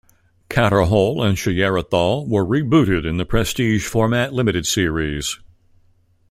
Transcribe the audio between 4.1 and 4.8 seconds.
limited